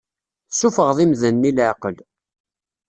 Tessufɣeḍ 0.49 0.97
imdanen 1.05 1.49
i 1.49 1.51
leɛqel. 1.55 1.97